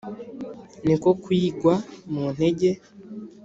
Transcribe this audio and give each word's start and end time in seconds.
ni 0.85 0.95
ko 1.01 1.09
kuyigwa 1.21 1.73
mu 2.13 2.25
ntege 2.35 2.69